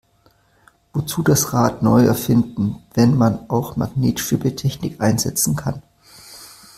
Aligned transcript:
Wozu 0.93 1.21
das 1.21 1.53
Rad 1.53 1.83
neu 1.83 2.05
erfinden, 2.05 2.77
wenn 2.95 3.15
man 3.15 3.47
auch 3.51 3.75
Magnetschwebetechnik 3.75 4.99
einsetzen 4.99 5.55
kann? 5.55 5.83